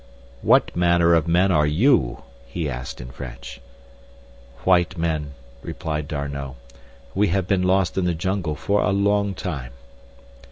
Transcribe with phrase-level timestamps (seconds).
[0.41, 3.61] "What manner of men are you?" he asked, in French.
[4.63, 6.55] "White men," replied D'Arnot.
[7.13, 9.73] "We have been lost in the jungle for a long time."